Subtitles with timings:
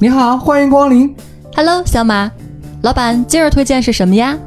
[0.00, 1.12] 你好，欢迎光临。
[1.56, 2.30] Hello，小马，
[2.82, 4.38] 老板，今日推荐是什么呀？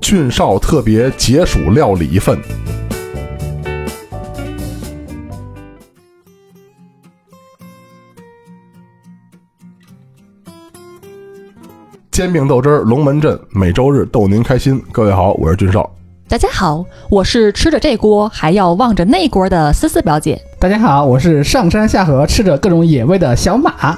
[0.00, 2.36] 俊少特别解暑料理一份。
[12.10, 14.82] 煎饼豆汁儿，龙门阵，每周日逗您开心。
[14.90, 15.88] 各位好，我是俊少。
[16.26, 20.42] 大家好，我是吃着这锅还要望着那锅的思思表姐。
[20.58, 23.96] 大家好，我是上山下河吃着各种野味的小马。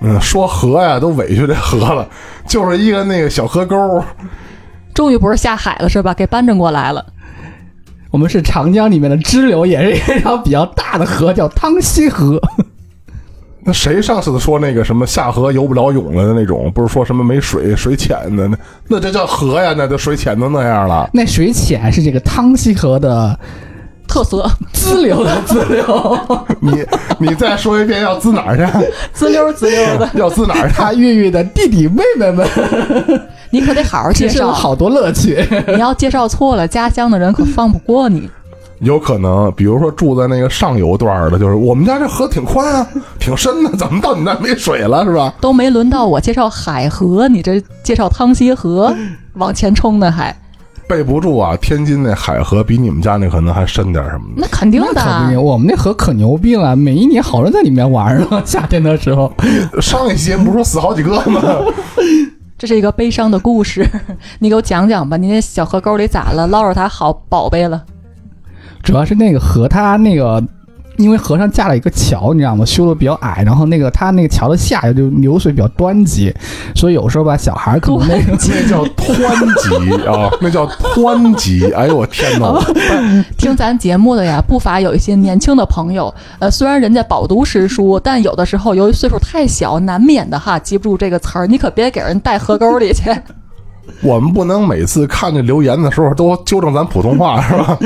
[0.00, 2.08] 嗯，说河呀，都委屈这河了，
[2.46, 3.76] 就是一个那个小河沟。
[4.94, 6.12] 终于不是下海了是吧？
[6.14, 7.04] 给搬正过来了。
[8.10, 12.40] 我们是长江里面的支流，也是一条比较大的河，叫汤溪河。
[13.60, 18.56] 那谁上次说那个什么下河游不了泳了的那种，不是说什么没水水浅的那
[18.88, 19.74] 那这叫河呀？
[19.76, 21.10] 那就水浅都那样了。
[21.12, 23.38] 那水浅是这个汤溪河的
[24.08, 26.18] 特色，滋溜的滋溜。
[26.58, 26.84] 你
[27.18, 28.64] 你再说一遍，要滋哪儿去？
[29.12, 30.74] 滋溜滋溜的， 要滋哪儿去？
[30.74, 32.48] 他孕育的弟弟妹妹们，
[33.52, 34.50] 你可得好好介绍。
[34.50, 35.46] 好多乐趣。
[35.68, 38.28] 你要介绍错了，家乡的人可放不过你。
[38.80, 42.86] 有可能，比如说住在那个上游段儿的，就是我们家这河挺宽啊，
[43.18, 45.34] 挺深的，怎么到你那没水了是吧？
[45.40, 48.94] 都没轮到我介绍海河，你这介绍汤溪河，
[49.34, 50.34] 往前冲呢还？
[50.88, 54.34] 备不住啊，天津那海河比你们家那可能还深点儿什么的。
[54.36, 55.40] 那肯定那可不的。
[55.40, 58.42] 我们那河可牛逼了，每一年好多人在里面玩呢。
[58.44, 59.32] 夏天的时候，
[59.80, 61.40] 上一期不是说死好几个吗？
[62.58, 63.86] 这是一个悲伤的故事，
[64.40, 65.16] 你给我讲讲吧。
[65.16, 66.46] 你那小河沟里咋了？
[66.48, 67.84] 捞着它好宝贝了。
[68.82, 70.42] 主要是那个河，它那个
[70.98, 72.64] 因为河上架了一个桥，你知道吗？
[72.64, 76.34] 修的比较矮，然后那个它那个桥的下游就流水比较湍急，
[76.74, 79.16] 所以有时候吧，小孩可能那个 那叫湍
[79.62, 81.72] 急啊，那叫湍急。
[81.72, 82.60] 哎呦我天哪！
[83.38, 86.12] 听咱节目的呀，不乏有一些年轻的朋友。
[86.38, 91.46] 呃，虽然人家饱读诗书，但有的时候由于岁数太小，难免的哈记不住这个词儿。
[91.46, 93.04] 你可别给人带河沟里去。
[94.02, 97.78] 我们不能每次看这留言的时候都纠正咱普通话是吧？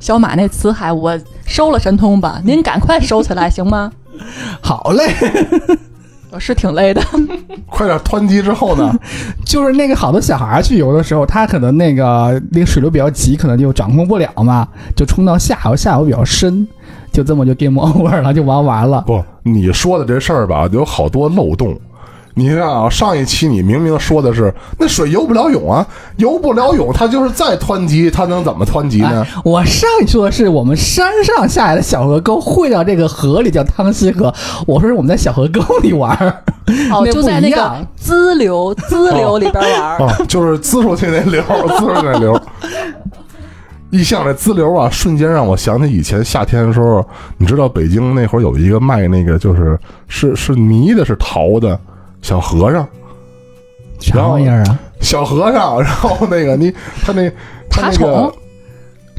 [0.00, 3.90] 小马那辞海我收了神通吧，您赶快收起来行吗？
[4.60, 5.14] 好嘞，
[6.30, 7.00] 我是挺累的。
[7.70, 8.92] 快点湍急之后呢？
[9.44, 14.66] 就是那个好多小孩儿去游的时候，他可能那个那个水流比较急，可能就掌控不了嘛，
[14.96, 16.66] 就冲到下游，下游比较深，
[17.12, 19.02] 就这么就 game over 了，就玩完了。
[19.06, 21.78] 不，你说的这事儿吧，有好多漏洞。
[22.38, 25.84] 你看啊，上一期你明明说的是那水游不了泳啊，
[26.18, 29.26] 游不了泳，它就是再湍急，它能怎么湍急呢？
[29.26, 34.32] 哎，我上一说的是我们山上下来的小河沟汇到这个河里叫汤溪河，
[34.68, 36.44] 我说是我们在小河沟里玩儿，
[36.92, 40.06] 哦，就在那个滋流滋流里边玩儿。
[40.06, 42.40] 啊，就是滋出去那流，滋出去那流。
[43.90, 47.02] 一想这滋流啊，瞬间让我想起以前夏天的时候，
[47.38, 51.80] 你知道北京那会儿有一个卖那个就是是是泥的，是陶的
[52.22, 52.86] 小和尚，
[54.00, 54.78] 啥玩意儿啊？
[55.00, 56.72] 小和尚，然后那个你
[57.04, 57.30] 他那
[57.70, 58.34] 他那个茶宠，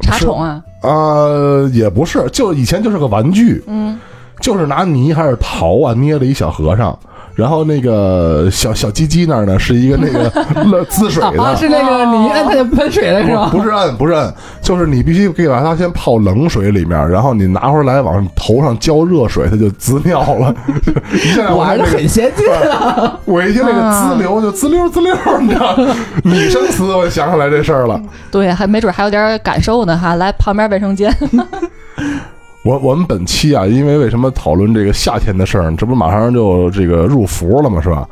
[0.01, 3.97] 茶宠啊，呃，也不是，就以前就是个玩具，嗯，
[4.39, 6.97] 就是拿泥还是陶啊捏了一小和尚，
[7.35, 10.31] 然后那个小小鸡鸡那儿呢是一个那个
[10.66, 13.49] 乐滋水的，啊，是那个你一摁它就喷水了是吧？
[13.51, 20.53] 不不是摁，不是摁，就是你必须可以把它先泡冷水里面，然后你拿回来往头上浇热水，它就滋尿了。
[21.33, 23.19] 现在我还是很先进啊！
[23.25, 25.75] 我一听那个滋流就滋溜滋溜，你知道，
[26.23, 27.99] 拟声词我就想起来这事儿了。
[28.31, 30.16] 对，还没准还有点感受呢哈。
[30.16, 31.16] 来旁边卫生间，
[32.64, 35.74] 我我们本期啊，因为为什么讨论这个夏天的事儿？
[35.75, 38.08] 这不马上就这个入伏了嘛，是吧？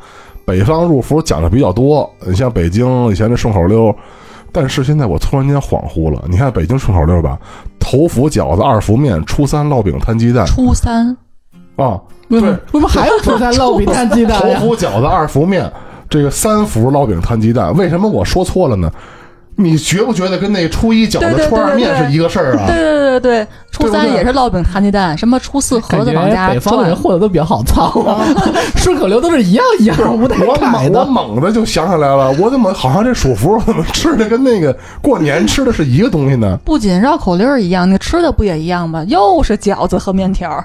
[0.46, 3.94] 北方入伏讲的比较多，你像北京以前的顺口溜，
[4.50, 6.24] 但是现在我突然间恍惚了。
[6.26, 7.38] 你看北京顺口溜吧，
[7.78, 11.14] 头伏饺子，二伏面，初三烙饼摊鸡蛋初三
[11.76, 14.68] 啊，为什么为什么还有初三烙饼摊鸡蛋 头？
[14.68, 15.70] 伏饺子，二伏面，
[16.08, 18.90] 这个三伏烙饼摊鸡蛋，为什么我说错了呢？
[19.60, 22.64] 你觉不觉得跟那初一饺子、初二面是一个事儿啊？
[22.68, 27.02] 对对对对，初三也是烙饼摊鸡蛋，什么初四盒子往家觉北方的人转。
[27.02, 28.24] 混的都比较好操啊，
[28.78, 31.04] 顺口溜都是一样一样，不太我猛我。
[31.04, 34.72] 猛的就想起来了，我怎么好像这暑伏怎么吃的跟那个
[35.02, 36.56] 过年吃的是一个东西呢？
[36.64, 39.02] 不仅绕口令儿一样，你吃的不也一样吗？
[39.08, 40.64] 又是饺子和面条儿。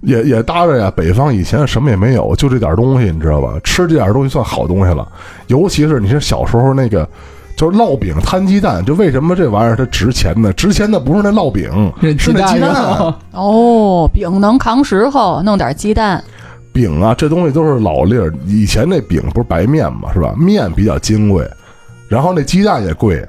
[0.00, 3.52] 也也搭着呀，北方以前什么也没有，就这点东西，你知道吧？
[3.62, 5.06] 吃这点东西算好东西了。
[5.48, 7.06] 尤其是你是小时候那个，
[7.60, 10.50] 就是烙饼摊鸡蛋，就为什么这玩意儿它值钱呢？
[10.54, 11.70] 值钱的不是那烙饼，
[12.18, 12.70] 是那鸡蛋。
[12.72, 16.24] 啊 哦，饼能扛时候，弄点鸡蛋。
[16.72, 18.32] 饼啊，这东西都是老粒儿。
[18.46, 20.32] 以前那饼不是白面嘛，是吧？
[20.38, 21.46] 面比较金贵，
[22.08, 23.22] 然后那鸡蛋也贵。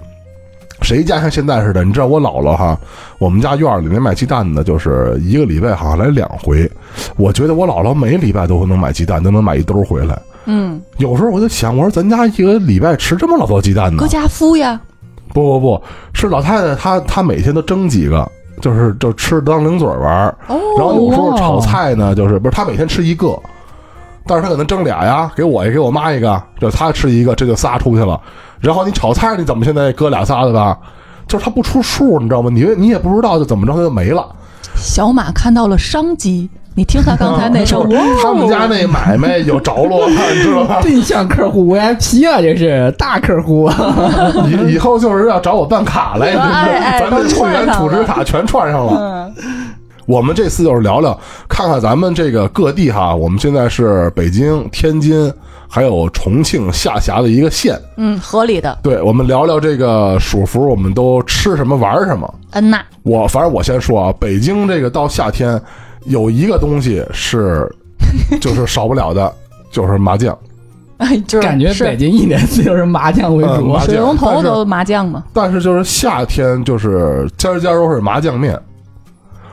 [0.81, 1.83] 谁家像现在似的？
[1.83, 2.80] 你知道我姥姥哈，
[3.19, 6.72] 我们家院里那卖鸡蛋的，就是一个礼拜好像来两回。
[7.18, 10.18] 我觉得我姥姥每礼拜都能买鸡蛋，都能买一兜回来。
[10.45, 14.07] 嗯，有时候我就想，我说咱家一个礼拜吃这么老多鸡蛋呢搁？
[14.07, 14.79] 家孵呀，
[15.33, 15.83] 不不不，
[16.13, 18.27] 是老太太她她每天都蒸几个，
[18.59, 20.38] 就是就吃当零嘴儿玩儿。
[20.47, 23.39] 哦，然后有时候炒菜呢，就是不是她每天吃一个，
[24.25, 28.19] 但是她可能蒸俩呀，给我一个，给我妈一个，就她吃一个，这就仨出去了。
[28.59, 30.77] 然后你炒菜，你怎么现在搁俩仨的吧？
[31.27, 32.49] 就是她不出数，你知道吗？
[32.51, 34.27] 你你也不知道就怎么着，它就没了。
[34.75, 36.49] 小马看到了商机。
[36.73, 40.79] 你听他刚才那声，哇，他们家那买卖有着落了，你知道吧？
[40.81, 43.75] 定向客户 VIP 啊，这是大客户啊！
[44.47, 49.33] 以以后就是要找我办卡来，哎哎 咱们会员储值卡全串上了。
[49.44, 49.68] 嗯，
[50.06, 51.19] 我们这次就是聊聊，
[51.50, 55.29] 看看咱们这个各地哈，我们现在是北京、天津，
[55.68, 57.77] 还有重庆下辖的一个县。
[57.97, 62.33] 嗯，合理的，对，我们聊聊这个暑伏，我们都吃什么玩什么。
[62.51, 65.62] 嗯呐，我反正我先说啊，北京这个到夏天
[66.06, 67.69] 有一个东西是
[68.42, 69.33] 就是少不了的，
[69.71, 70.38] 就是麻将。
[70.98, 78.56] 哎，就是感觉是北京一年四季都是麻将为主水龙头都麻将嘛，但是就是夏天，就是家家都是麻酱面，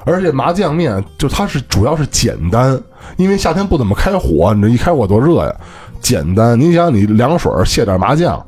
[0.04, 2.78] 而且麻酱面就它是主要是简单，
[3.16, 5.54] 因为夏天不怎么开火，你这一开火多热呀。
[6.00, 8.44] 简单，你想你凉水卸点麻酱，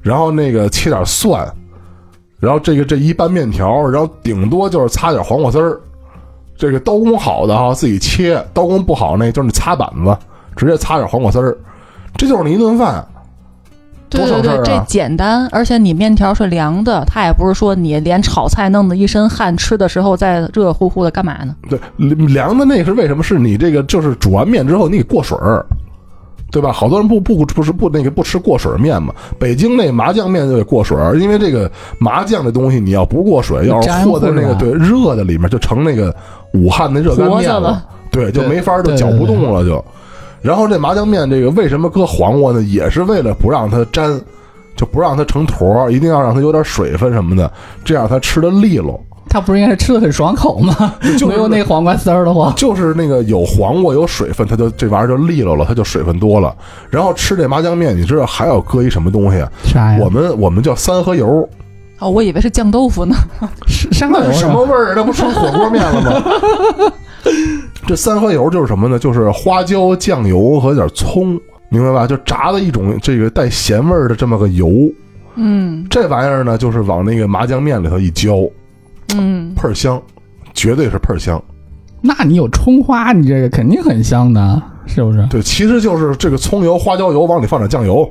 [0.00, 1.44] 然后那个切点蒜，
[2.38, 5.80] 然后这个这一拌面条，然后顶多就是擦点黄瓜丝儿。
[6.56, 10.16] 这个刀工好的哈，自己切；刀工不好那就是你擦板子，
[10.56, 11.56] 直接擦点黄瓜丝儿，
[12.16, 13.04] 这就是你一顿饭。
[14.08, 21.56] 对对对，多省事儿啊这简单，而且你面条是凉的，它也不是说你连炒菜弄得一身汗，吃的时候再热乎乎的干嘛呢？
[21.68, 21.78] 对，
[22.28, 23.22] 凉的那是为什么？
[23.24, 25.66] 是你这个就是煮完面之后你给过水儿，
[26.54, 26.70] 对吧？
[26.70, 29.12] 好多人不不不是不那个不吃过水面嘛。
[29.40, 31.68] 北京那麻酱面就得过水，因为这个
[31.98, 36.14] 麻酱这东西你要不过水，要是和在那个对热的里面，就成那个
[36.52, 39.84] 武汉的热干面了对，就没法儿就搅不动了就。
[40.42, 42.62] 然后这麻酱面这个为什么搁黄瓜呢？
[42.62, 44.20] 也是为了不让它粘，
[44.76, 47.50] 就不让它成坨，一定要让它有点水分什么的，
[47.84, 49.02] 这样它吃的利落。
[49.28, 50.94] 他不是应该是吃的很爽口吗？
[51.18, 56.54] 就没有那黄瓜丝儿的话，就是那个有黄瓜有水分，它就这玩意儿就利落了，它就水分多了。
[56.90, 59.50] 然后吃这麻酱面，你知道还要搁一什么东西啊？
[59.64, 59.98] 啥呀？
[60.02, 61.48] 我们我们叫三合油，
[61.98, 63.14] 哦，我以为是酱豆腐呢。
[63.90, 64.94] 上那是什么味儿？
[64.94, 66.92] 那不成火锅面了吗？
[67.86, 68.98] 这三合油就是什么呢？
[68.98, 71.38] 就是花椒、酱油和点葱，
[71.70, 72.06] 明白吧？
[72.06, 74.70] 就炸的一种这个带咸味儿的这么个油。
[75.36, 78.36] 嗯这玩意儿呢，就是往那个麻酱面里头一浇，
[79.16, 80.00] 嗯，倍儿香，
[80.52, 81.42] 绝对是倍儿香。
[82.00, 85.26] 那你有葱花，你这个肯定很香的，是不是？
[85.30, 88.06] 对，其实就是这个葱油、花椒油往里放点酱油，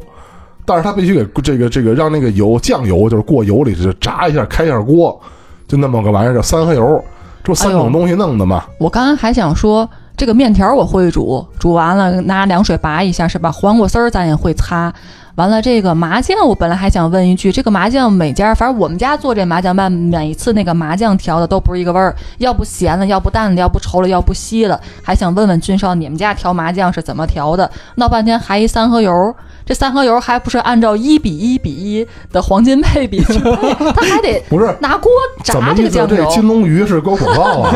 [0.65, 5.19] 但是它必须给这个这个让那个油酱油就是过油里就炸一下，开一下锅，
[5.67, 7.03] 就那么个玩意儿叫三合油，
[7.43, 8.63] 这不三种东西弄的嘛。
[8.79, 9.87] 我刚刚还想说，
[10.17, 13.51] 这个面条我会煮，煮完了拿凉水拔一下，是吧？
[13.51, 14.91] 黄瓜丝儿咱也会擦。
[15.35, 24.79] 完了，这个麻酱，我本来还想问一句，这个麻酱每家，反正我们家做这麻酱拌，每次那个麻酱调的都不是一个味儿，要不咸了，要不淡了，要不稠了，要不稀了。
[25.01, 27.67] 还想问问俊少，你们家调麻酱是怎么调的？
[27.95, 29.35] 闹半天还一三合油，
[29.65, 35.11] 这三合油还不是按照一比一比一的黄金配比去配，他还得 不是拿锅
[35.43, 36.25] 炸这个酱油。
[36.29, 37.71] 金龙鱼是搞广告啊？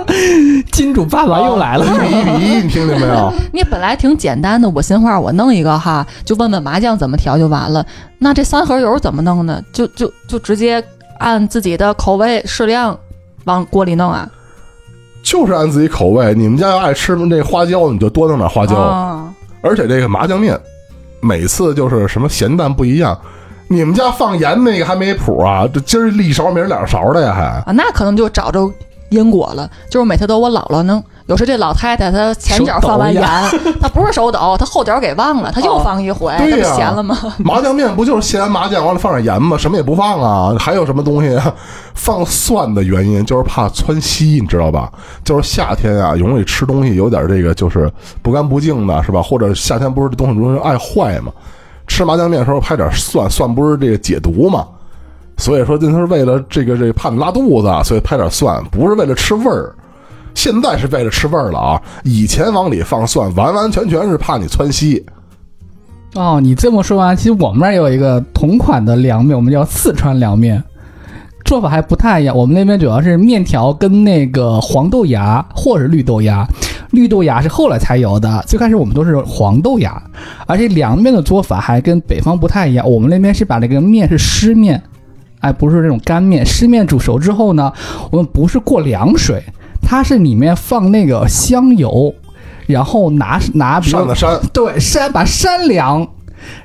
[0.72, 3.32] 金主爸爸又来了，一比一比一，你听见没有？
[3.52, 7.84] 你本来挺简单的，我心话我弄一个哈，就问问麻酱怎么调就完了。
[8.18, 9.62] 那这三合油怎么弄呢？
[9.72, 10.82] 就就就直接
[11.18, 12.96] 按自己的口味适量
[13.44, 14.28] 往锅里弄啊？
[15.22, 18.76] 就是按自己口味，你们家要爱吃那花椒，你就多弄点花椒。
[18.76, 20.58] 啊而且这个麻酱面，
[21.20, 23.18] 每次就是什么咸淡不一样。
[23.68, 25.64] 你们家放盐那个还没谱啊？
[25.72, 27.44] 这今儿一勺，明儿两勺的呀，还。
[27.44, 28.68] 啊，那可能就找着
[29.10, 29.68] 因果了。
[29.88, 33.22] 就是每次都我姥姥弄，有时这老太太她前脚放完盐，
[33.80, 37.16] 她不是手抖，她后脚给忘了，她又放一回，对呀那不咸了吗？
[37.38, 39.56] 麻酱面不就是咸完麻酱完了放点盐吗？
[39.58, 40.56] 什么也不放啊？
[40.58, 41.54] 还有什么东西啊？
[41.94, 44.90] 放蒜的原因就是怕窜稀，你知道吧？
[45.22, 47.90] 就是夏天啊，容易吃东西有点这个就是
[48.22, 49.20] 不干不净的，是吧？
[49.22, 51.32] 或者夏天不是东西容易爱坏嘛？
[51.86, 54.64] 吃麻酱面的时候拍点蒜，蒜不是这个解毒嘛？
[55.40, 59.74] 所以说这是为了这个这个怕你拉肚子，所以拍点蒜，不是为了吃味儿。
[60.32, 61.82] 现在是为了吃味儿了啊！
[62.04, 65.04] 以前往里放蒜，完完全全是怕你窜稀。
[66.14, 70.62] 哦，你这么说完，其实我们那儿有一个同款的凉面，我们叫四川凉面，
[71.44, 72.36] 做法还不太一样。
[72.36, 76.46] 我们那边主要是面条跟那个黄豆芽或者绿豆芽，
[76.92, 80.00] 绿豆芽是后来才有的，最开始我们都是黄豆芽。
[80.46, 84.80] 而且凉面的做法还跟北方不太一样，我们那边是把那个面是湿面，
[85.40, 87.72] 哎，不是这种干面，湿面煮熟之后呢，
[88.10, 89.42] 我们不是过凉水，
[89.82, 92.14] 它是里面放那个香油，
[92.66, 96.06] 然后拿拿上的山，对山把山凉。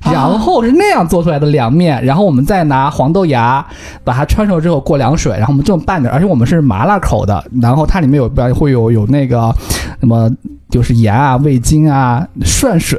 [0.03, 3.63] 啊然后是那样做出来的凉面，然后我们再拿黄豆芽
[4.05, 9.53] 把它穿熟之后过凉水，然后我们这么拌着，而且我们是麻辣口的，然后它里面有会有有那个，
[9.99, 10.31] 什么
[10.69, 12.97] 就是盐啊、味精啊、涮水，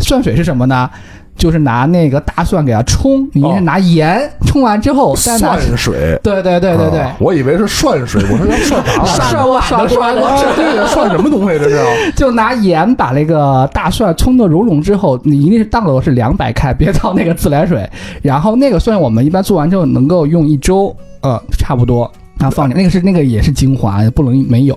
[0.00, 0.90] 涮水是什么呢？
[1.38, 6.20] 就是拿那个大蒜给它冲，你是拿盐冲完之后再拿，涮水。
[6.22, 9.06] 对对对对对，啊我以为是涮水，我说要涮啥了？
[9.20, 11.58] 涮碗涮的涮碗的这个涮什么东西？
[11.58, 17.88] 这是就拿盐把那个大蒜冲的融融之后，你一定是当的是两百开，别倒那个自来水。
[18.20, 22.10] 然后那个蒜我们一般做完之后能够用一周，呃，差不多。
[22.38, 24.76] 然后放点那个是那个也是精华，不能没有。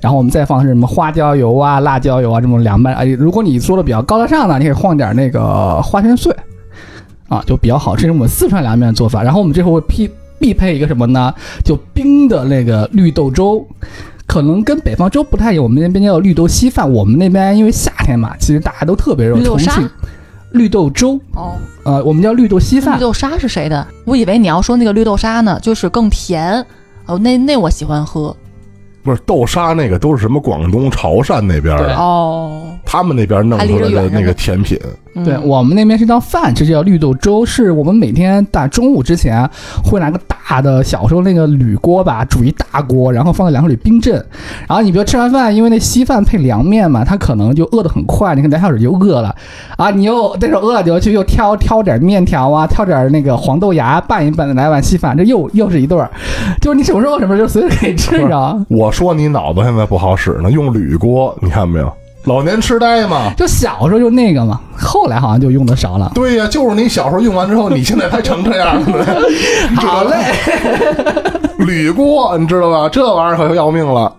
[0.00, 2.94] 然后我们再放是什么花椒油啊、辣椒油啊这种凉拌。
[2.94, 6.34] 哎，如果你做的比较高大上呢，你可以放点那个花生碎，
[7.28, 7.94] 啊，就比较好。
[7.94, 9.22] 这是我们四川凉面的做法。
[9.22, 11.32] 然后我们这会必必配一个什么呢？
[11.64, 13.64] 就冰的那个绿豆粥。
[14.26, 19.42] 可能跟北方粥不太一样，我们那边叫绿豆稀饭，我们那边因为夏天嘛，其实大家都特别热。
[19.42, 19.88] 重庆
[20.52, 23.00] 绿豆粥，哦，呃，我们叫绿豆稀饭绿。
[23.00, 23.86] 豆沙是谁的？
[24.04, 26.62] 我以为你要说那个绿豆沙呢，就是更甜。
[27.08, 28.34] 哦，那那我喜欢喝。
[29.02, 34.78] 不是豆沙那个都是什么广东潮汕那边对的，哦，他们那边弄出来的那个甜品，
[35.14, 39.46] 嗯对我们那边是叫饭，这叫绿豆粥，是我们每天大中午之前
[39.84, 44.14] 会拿个大的小时候那个铝锅吧，煮一大锅，然后放在凉水里冰镇。
[44.66, 49.34] 然后你比如吃完饭，因为那稀饭配凉面嘛，他可能就饿得很快，你看两小时就饿了
[49.76, 56.10] 啊，你又那时候饿了就去又挑挑点面条啊，挑点那个黄豆芽拌一拌，来碗稀饭，这又又是一顿儿，
[56.62, 58.56] 就是你什么时候什么时候就随时可以吃啊。
[58.70, 61.92] 我说你脑子现在不好使呢，用铝锅，你看没有？
[62.24, 63.32] 老年痴呆嘛。
[63.36, 66.10] 就小时候就那个嘛，后来好像就用的少了。
[66.14, 69.04] 对呀、就是你小时候用完之后，你现在才成这样的。
[69.76, 70.16] 好嘞，
[71.58, 72.88] 铝锅，你知道吧？
[72.90, 74.12] 这玩意儿可要命了。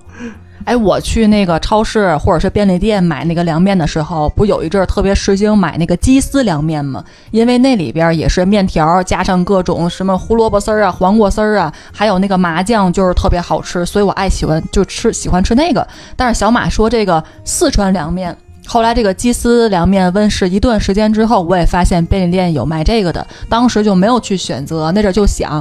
[0.69, 7.03] 哎，我去那个超市或者是便利店买那个凉面的时候，不有一阵儿特别时兴买那个鸡丝凉面吗？
[7.31, 15.87] 因为那里边儿也是面条加上各种什么胡萝卜丝儿啊、黄瓜丝儿啊，还有那个麻酱，就是特别好吃，所以我爱喜欢就吃喜欢吃那个。
[16.15, 18.37] 但是小马说这个四川凉面。
[18.71, 24.91] 后来这个鸡丝凉面问世一段时间之后，我也发现便利店有卖这个的，当时就没有去选择。
[24.91, 25.59] 那阵儿就想，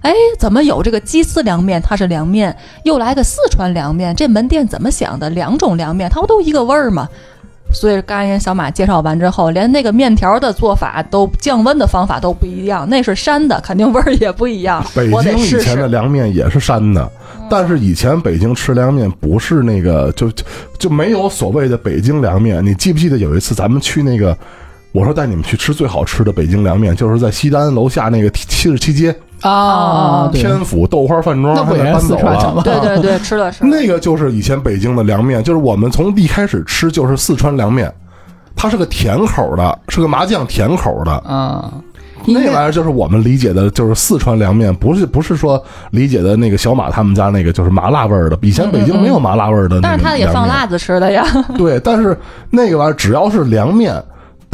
[0.00, 1.78] 哎，怎么有这个鸡丝凉面？
[1.82, 5.28] 它是凉面，又来个四川凉面，这门店怎么想的？
[5.28, 7.06] 两种凉面，它不都一个味儿吗？
[7.72, 14.84] 所以刚才人小马介绍完之后，连那个面条的做法都降温的方法都不一样，那是山的，肯定味儿也不一样。
[14.94, 15.86] 北京以前的。
[15.86, 17.10] 凉面也是山的，
[17.48, 20.44] 但是以前北京吃凉面不是那个，就就
[20.78, 22.62] 就没有所谓的北京凉面。
[22.62, 24.36] 你记不记得有一次咱们去那个，
[24.92, 32.62] 我说带你们去吃最好吃的北京凉面，就是在西单楼下那个七十七街啊，天府豆花饭庄，那不也走了四川什么。
[32.62, 33.70] 对对对，吃了吃了。
[33.70, 37.92] 那个就是以前北京的凉面，就是我们从一开始吃就是四川凉面，
[38.56, 41.12] 它是个甜口的，是个麻酱甜口的。
[41.12, 41.70] 啊，
[42.26, 48.38] 那玩意儿就是我们理解的，就是四川凉面，不是不是说理解的那个小马他们家那个就是麻辣味儿的。
[48.40, 51.24] 以前北京没有麻辣味儿的那个但是它也放凉面辣子吃的呀。
[51.58, 52.18] 对，但是
[52.50, 54.02] 那个玩意儿只要是凉面，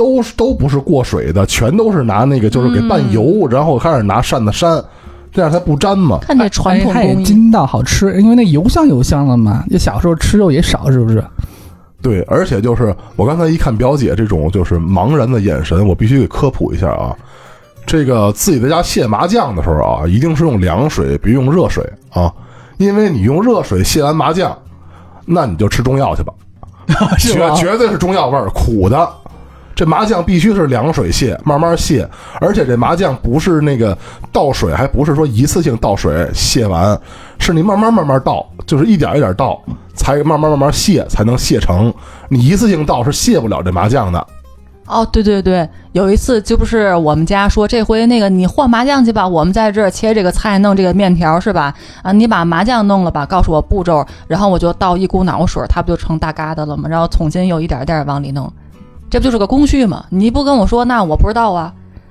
[0.02, 4.82] 都是都不是过水的，全都是拿那个就是给拌油，然后开始拿扇子扇，
[5.30, 6.18] 这样它不粘嘛。
[6.20, 9.64] 看这传统哎也工艺，筋道好吃，因为那油香油香的嘛。
[9.70, 11.24] 就小时候吃肉也少，是不是？
[12.02, 17.16] 对，而且就是我刚才一看表姐这种就是茫然的眼神，我必须给科普一下啊。
[17.86, 22.32] 这个自己在家卸麻酱的时候啊，一定是用凉水，别用热水啊，
[22.78, 24.58] 因为你用热水卸完麻酱，
[25.24, 26.32] 那你就吃中药去吧？
[27.16, 29.08] 绝绝对是中药味儿，苦的。
[29.74, 32.08] 这麻酱必须是凉水卸，慢慢卸，
[32.40, 33.96] 而且这麻酱不是那个
[34.30, 36.98] 倒水，还不是说一次性倒水卸完，
[37.38, 39.60] 是你慢慢慢慢倒，就是一点一点倒，
[39.94, 41.92] 才慢慢慢慢卸，才能卸成。
[42.28, 44.26] 你一次性倒是卸不了这麻酱的。
[44.84, 51.72] 哦，对对对，有一次就不是我们家说这回那个你换麻酱去吧，我们在这儿切这个菜，弄这个面条是吧？
[52.02, 56.88] 啊，你把麻酱弄了吧，告诉我步骤，然后我就倒一股脑水，它不就成大疙瘩了吗？
[56.88, 58.52] 然后重新又一点点往里弄，
[59.12, 60.06] 这不就是个工序吗？
[60.08, 61.70] 你不跟我说，那我不知道啊。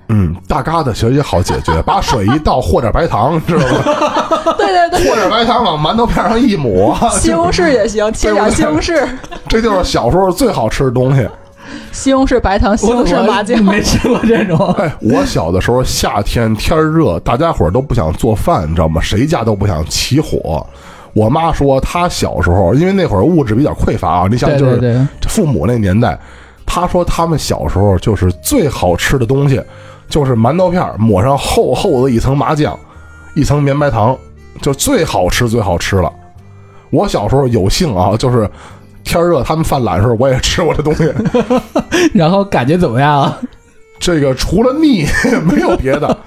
[0.10, 4.54] 嗯，大疙瘩其实也好解决，把水一倒，和点白糖，知道吗？
[4.56, 9.04] 对对对，和点白糖往馒头片上一抹， 西红柿也行，切点西红柿，
[9.50, 11.28] 这就是小时候最好吃的东西。
[11.92, 13.64] 西红柿白糖，西红柿麻酱。
[13.64, 14.72] 没吃过这种。
[14.78, 19.02] 哎，我小的时候夏天天热，大家伙都不想做饭，你知道吗？
[19.02, 20.64] 谁家都不想起火。
[21.14, 26.18] 我妈说，她小时候因为那会儿物质比较匮乏啊，你想就是父母那年代，
[26.74, 29.62] 她说他们小时候就是最好吃的东西，
[30.08, 32.80] 就是馒头片抹上厚厚的一层麻酱，
[33.36, 34.18] 一层绵白糖，
[34.62, 36.10] 就最好吃最好吃了。
[36.90, 38.50] 我小时候有幸啊，就是
[39.04, 41.14] 天热他们犯懒的时候，我也吃过这东西。
[42.16, 43.34] 然后感觉怎么样？
[44.00, 45.06] 这个除了腻
[45.44, 46.18] 没有别的。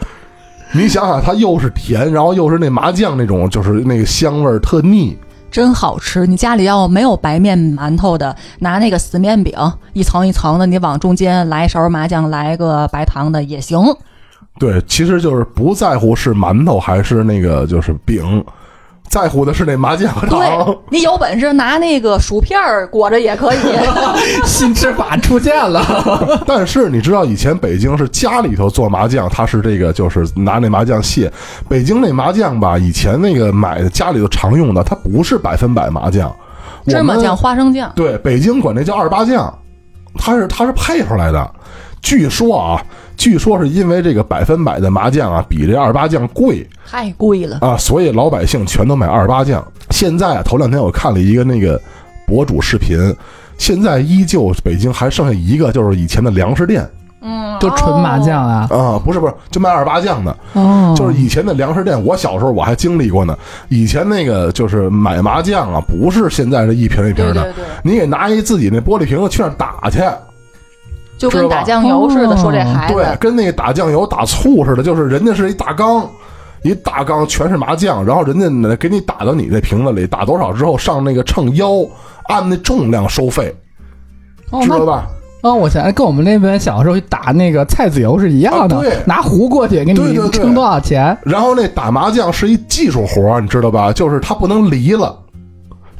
[0.72, 5.16] 你想想，它又是甜，然后又是那麻酱那种，就是那个香味儿特腻。
[5.54, 6.26] 真好吃！
[6.26, 9.54] 你家里要没有白面馒头的，拿那个死面饼，
[9.92, 13.78] 一层一层的，你往中间来一勺麻酱，来个白糖的也行。
[14.58, 18.44] 对，其实就是不在乎是馒头还是那个就是饼，
[19.08, 20.12] 在乎的是那麻酱。
[20.28, 22.58] 对你有本事拿那个薯片
[22.90, 23.58] 裹着也可以。
[24.44, 26.42] 新吃法出现了。
[26.46, 31.32] 但是你知道以前北京是家里头做麻酱，它是这个就是拿那麻酱卸。
[31.68, 36.34] 北京那麻酱吧，以前那个买的家里头常用的，它不是百分百麻酱，
[36.86, 39.56] 芝麻酱、花生酱，对，北京管那叫二八酱，
[40.18, 41.50] 它是它是配出来的。
[42.04, 42.84] 据说啊，
[43.16, 49.66] 据说是因为这个百分百的麻酱啊比这二八酱贵太贵了啊，所以老百姓全都买二八酱。
[49.88, 51.80] 现在啊，头两天我看了一个那个
[52.26, 52.98] 博主视频，
[53.56, 56.86] 现在依旧北京还剩下一个，就是以前的粮食店。
[57.22, 62.04] 嗯，就纯麻酱啊啊，不是不是，就卖二八酱的，哦，就是以前的粮食店。
[62.04, 63.34] 我小时候我还经历过呢。
[63.70, 67.50] 以前那个就是买麻酱啊，不是现在这一瓶一瓶的，
[67.82, 70.00] 你给拿一自己那玻璃瓶子去那打去。
[71.16, 76.08] 就跟打酱油似的，说这孩子对，跟那个打酱油、打醋似的，就是人家是一大缸，
[76.62, 81.68] 一大缸全是麻酱，然后人家呢给你打到你那瓶子里，打多少之后上那个秤腰，
[82.28, 83.54] 按那重量收费，
[84.62, 85.06] 知道吧？
[85.42, 91.16] 哦，我想跟我们那边小时候打那个菜籽油是一样的，对，拿壶过去给你称多少钱。
[91.22, 93.92] 然后那打麻将是一技术活，你知道吧？
[93.92, 95.14] 就是它不能离了。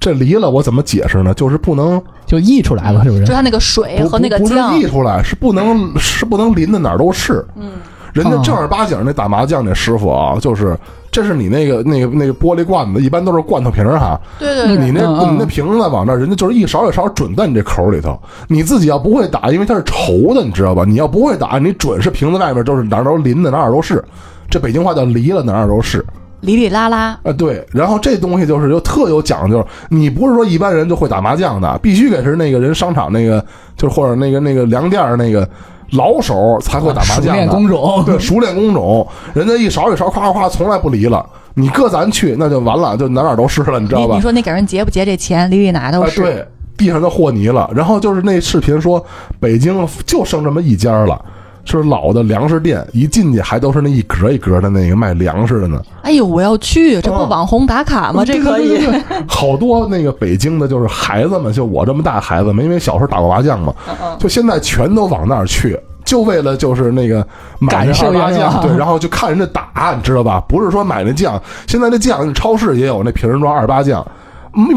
[0.05, 1.33] 这离了我怎么解释呢？
[1.33, 3.25] 就是不能就溢出来了，是不是？
[3.25, 7.43] 就它那个水和那个酱不是溢出来，是不能是不能淋的哪儿都是。
[7.57, 7.71] 嗯，
[8.13, 10.77] 人家正儿八经那打麻将那师傅啊，就是
[11.11, 14.21] 这是你那个那个那个玻璃罐子，一般都是罐头瓶哈。
[14.39, 18.21] 对对，对你那你那瓶子往那，人家就是一勺一勺准在你这口里头。
[18.47, 20.85] 你自己要不会打，因为它是稠的，你知道吧？
[20.87, 24.05] 你要不会打，你准是瓶子外面都是哪儿都淋的，哪儿都是。
[24.51, 26.05] 这北京话叫离了，哪儿都是。
[26.45, 33.45] 里里拉拉啊，对，然后这东西就是又特有讲究，你不是说一般人就会打麻将的，必须得是那个人商场那个，
[33.77, 35.49] 就是或者那个那个粮店那个
[35.91, 41.25] 老手才会打麻将的，熟练工种，对，熟练工种，人家一勺一勺夸夸夸，从来不离了。
[41.57, 44.17] 你搁咱去那就完了，就哪哪都是了，你知道吧？
[44.17, 46.21] 你说你给人结不结这钱，里里哪都是。
[46.21, 46.45] 对，
[46.77, 47.71] 地上都和泥了。
[47.73, 49.05] 然后就是那视频说，
[49.39, 51.25] 北京就剩这么一家了。
[51.65, 55.81] 是老的粮食店，一进去还都是那一格一格的那个卖粮食的呢。
[56.03, 58.25] 哎呦，我要去，这不网红打卡吗？
[58.25, 58.87] 这可以。
[59.27, 63.75] 好多那个北京的，就是孩子们，就我这么大孩子们，因为小时候打过麻将嘛，
[64.19, 67.27] 就现在全都往那儿去，就为了就是那个
[67.59, 70.41] 买那麻将，对，然后就看人家打，你知道吧？
[70.47, 74.07] 不是说买那酱，现在那酱超市也有那瓶装二八酱，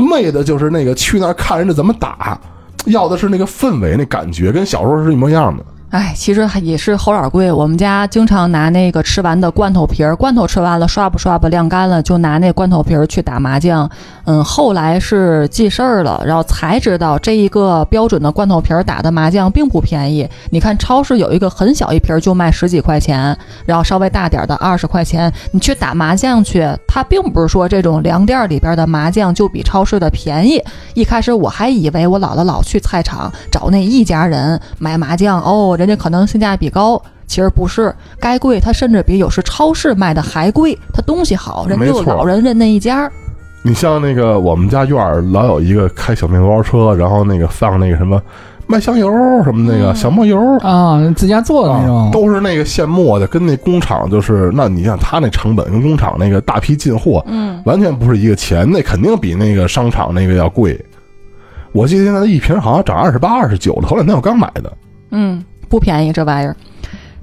[0.10, 2.39] 昧的就是那个去那儿看人家怎么打，
[2.86, 5.63] 要的是那个氛围，那感觉跟小时候是一模一样的。
[5.89, 7.50] 哎，其实也是齁点贵。
[7.50, 13.89] 我们家经常拿那个吃完的罐头皮儿，罐头吃完了刷不刷吧，晾干了就拿那罐头皮儿去打麻将。
[14.26, 20.30] 嗯，后来是记事儿了，然后才知道这一个标准的罐头皮儿打的麻将并不便宜。
[20.50, 25.32] 你看超市有一个很小一瓶就卖十几块钱，然后稍微大点的二十块钱。
[25.54, 30.62] 你去打麻将去，它并不是说这种粮店里边的麻将就比超市的便宜。
[30.95, 35.77] 一开始我还以为我姥姥老去菜场找那一家人买麻将哦。
[35.78, 40.78] 人家可能性价比高，其实不是，该贵它甚至比有时超市卖的还贵。
[40.94, 43.10] 它东西好，人就老人认那一家。
[43.63, 48.22] 你像那个我们家院儿老有一个开小面包车，然后那个放那个什么
[48.66, 49.10] 卖香油
[49.44, 60.80] 什么那个小磨油啊，自家做的那种，都是那个现磨的，跟那工厂就是，那你像他那成本跟工厂那个大批进货，嗯，完全不是一个钱，那肯定比那个商场那个要贵。
[61.74, 64.72] 我记得现在一瓶好像涨二十八、二十九了，头两天我刚买的，
[65.12, 65.44] 嗯。
[65.69, 66.56] 不便宜这玩意儿，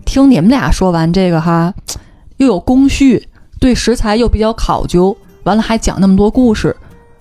[0.04, 1.72] 听你们俩说完这个哈，
[2.37, 3.28] 又有工序，
[3.59, 6.76] 对食材又比较考究，完了还讲那么多故事。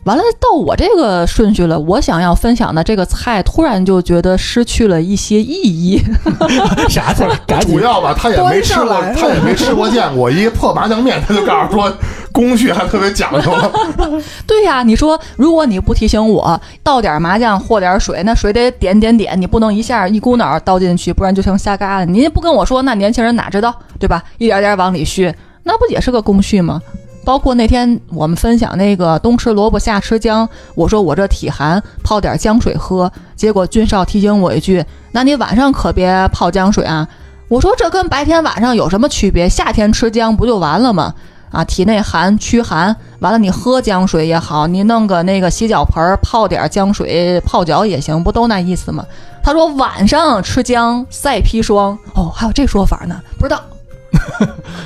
[0.05, 1.79] 完了，到我这个顺序了。
[1.79, 6.01] 我想要分享的这个菜，突然就觉得失去了一些意义。
[6.89, 7.27] 啥菜？
[7.61, 11.91] 主要吧，他也没吃过，他也没吃过见过一破麻酱面，他就告诉说
[12.33, 13.51] 工序还特别讲究。
[14.45, 22.05] 对呀，你说如果你不提醒我倒点麻酱和点水，那水得点点点，你不能一下一股脑倒进去，不然就成瞎嘎了。
[22.05, 24.21] 您不跟我说，那年轻人哪知道，对吧？
[24.37, 26.81] 一点点往里续，那不也是个工序吗？
[27.25, 33.11] 包括那天我们分享那个冬吃萝卜夏吃姜，我说我这体寒，泡点姜水喝。
[33.35, 37.07] 结果军少提醒我一句：“那你晚上可别泡姜水啊。”
[37.49, 39.47] 我说这跟白天晚上有什么区别？
[39.47, 41.13] 夏天吃姜不就完了吗？
[41.51, 49.05] 啊，体内寒驱寒，完了你喝姜水也好，你弄个那个洗脚盆泡点姜水泡脚也行，不都那意思吗？
[49.43, 53.61] 他说晚上吃姜赛砒霜，哦，还有这说法呢，不知道。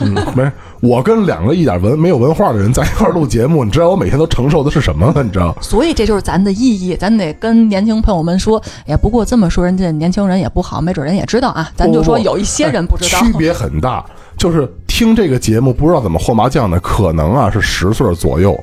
[0.02, 5.22] 嗯， 没，我跟两个一点文没有文化的人在一块录节目，你知道我每天都承受的是什么吗？
[5.24, 5.56] 你知道？
[5.62, 8.62] 所以这就是咱的意义，咱得跟年轻朋友们说。
[8.86, 11.70] 哎，不过这么说，人家年轻人也不好，没准人也知道啊。
[11.76, 14.06] 咱就说有一些人不知道，区别很大。
[14.38, 18.58] 就是听这个节目不知道怎么和麻将的，可能啊是十岁左右，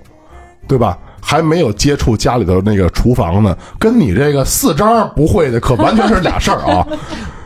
[0.69, 0.97] 对吧？
[1.21, 6.87] 还没有接触家里头那个厨房呢，跟你这个四张不会的，可完全是俩事儿啊。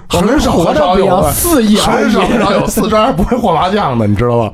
[0.08, 4.52] 很少很少有四亿，很少很少有四张不会和麻将的，你知道吧？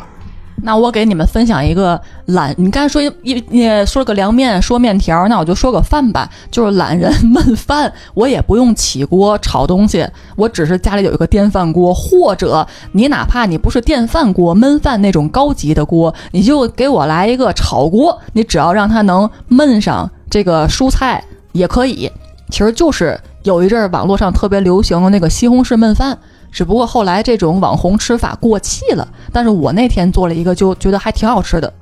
[0.62, 22.10] 那我给你们分享一个懒，你刚才说一你说个凉面，说面条，那我就说个饭吧，就是懒人 焖饭，我也不用起锅炒东西，我只是家里有一个电饭锅，或者你哪怕你不是电饭锅焖饭那种高级的锅，你就给我来一个炒锅，你只要让它能焖上这个蔬菜也可以，
[22.48, 26.18] 其实就是有一阵儿网络上特别流行的那个西红柿焖饭。
[26.50, 31.72] 只不过后来这种网红吃法过气了，但是我那天做了一个，就觉得还挺好吃的。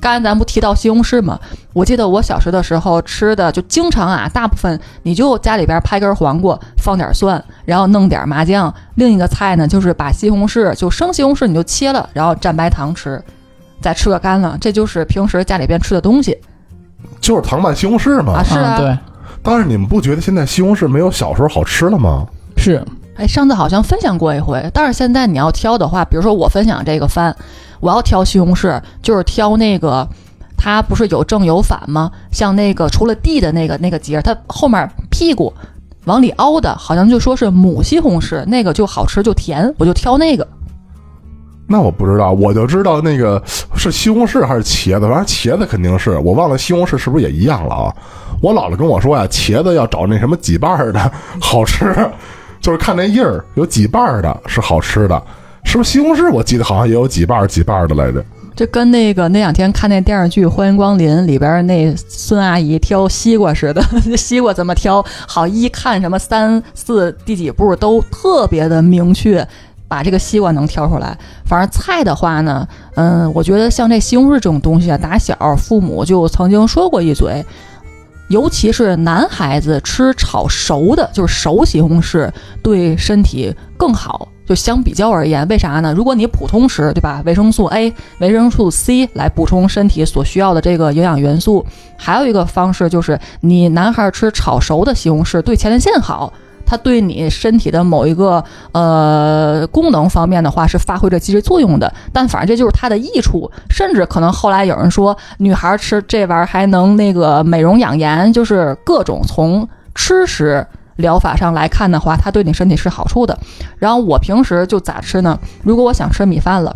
[0.00, 1.38] 刚才咱不提到西红柿吗？
[1.74, 8.72] 我记得我小时的时候吃的就经常啊，大部分你就家里边拍根黄瓜，放点蒜，然后弄点麻酱。
[8.94, 13.22] 另一个菜呢，就是把西红柿就生西红柿你就切了，然后蘸白糖吃，
[13.82, 14.56] 再吃个干了。
[14.58, 16.38] 这就是平时家里边吃的东西，
[17.20, 18.34] 就是糖拌西红柿嘛。
[18.38, 18.78] 啊，是啊。
[18.78, 18.98] 对。
[19.48, 22.26] 但是你们不觉得现在西红柿没有小时候好吃了吗？
[22.56, 22.84] 是。
[23.14, 27.32] 哎，上次好像分享过一回，但是现在你要挑的话，比如说我分享这个番，
[27.78, 30.06] 我要挑西红柿，就是挑那个，
[30.56, 32.10] 它不是有正有反吗？
[32.32, 35.54] 像那个除了地的那个那个节，它后面屁股
[36.06, 40.46] 往里凹的，好像就说是母西红柿，那个就好吃就甜，我就挑那个。
[41.66, 43.42] 那我不知道，我就知道那个
[43.74, 47.94] 是西红柿还是茄子，反正茄子肯定是，我忘了西红柿是不是也一样了啊？
[48.40, 51.94] 我姥姥跟我说呀，茄子要找那什么几瓣的好吃。
[52.58, 55.22] 就是看那印儿有几瓣的是好吃的，
[55.64, 56.30] 是不是西红柿？
[56.32, 58.24] 我记得好像也有几瓣几瓣的来着。
[58.56, 63.82] 这跟那个那两天看那电视剧《欢迎光临》里边那孙阿姨挑西瓜似的，
[64.16, 65.04] 西瓜怎么挑？
[65.28, 69.46] 好一看什么三四第几步都特别的明确，
[69.88, 71.16] 把这个西瓜能挑出来。
[71.44, 77.44] 反正菜的话呢，嗯，我觉得像这西红柿这种东西啊，打小父母就曾经说过一嘴。
[78.28, 82.28] 尤其是男孩子吃炒熟的，就是熟西红柿，
[82.60, 84.26] 对身体更好。
[84.44, 85.92] 就相比较而言，为啥呢？
[85.92, 87.22] 如果你普通吃，对吧？
[87.24, 91.64] 维生素 A、维生素 C 来补充身体所需要的这个营养元素。
[91.96, 96.32] 还有一个方式就是，你男孩吃炒熟的西红柿，对前列腺好。
[96.66, 113.38] 它对你身体的某一个呃功能方面的话是发挥着积极作用的，但反正这就是它的益处，甚至可能后来有人说女孩吃这玩意儿还能那个美容养颜，就是各种从吃食疗法上来看的话，它对你身体是好处的。
[113.78, 115.38] 然后我平时就咋吃呢？
[115.62, 116.74] 如果我想吃米饭了，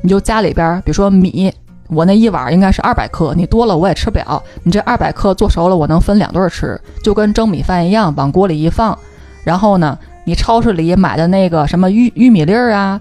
[0.00, 1.52] 你就家里边比如说米，
[1.88, 8.96] 我那一碗应该是二百克，你多了我也吃不了，你这二百克做熟了，我能分两顿吃，就跟蒸米饭一样，往锅里一放。
[9.44, 13.00] 然后呢，你超市里买的那个什么玉玉米粒儿啊，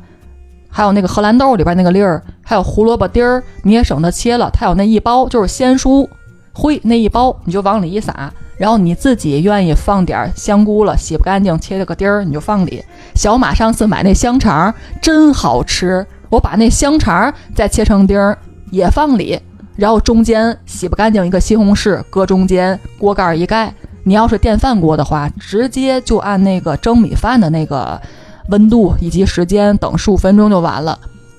[0.70, 4.50] 还有那个荷兰豆里边那个粒儿，还有胡萝卜丁儿，你也省得切了。
[4.52, 6.08] 它有那一包，就是鲜蔬
[6.54, 8.32] 灰那一包，你就往里一撒。
[8.58, 12.84] 然后你自己愿意放点香菇了，洗不干净切了个丁儿，你就放里。
[13.14, 18.36] 小马上次买那香肠真好吃，我把那香肠再切成丁儿
[18.72, 19.40] 也放里，
[19.76, 23.72] 然后中间洗不干净一个西红柿搁中间，锅盖一盖。
[24.08, 28.02] 你要是电饭锅的话，直接就按那个蒸米饭的那个
[28.48, 30.98] 温度以及时间等十五分钟就完了。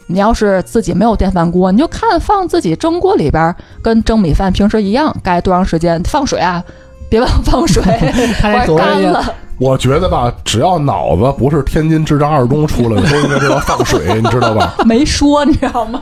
[0.09, 6.63] 你要是自己没有电饭锅，你就看放自己蒸锅里边，跟蒸米饭平时一样，该多长时间放水啊？
[7.09, 7.83] 别忘放水，
[8.41, 9.35] 快干了。
[9.59, 14.77] 我觉得吧，只要脑子不是天津智障二中出来的，都应该知道放水，你知道吧？
[14.87, 16.01] 没说，你知道吗？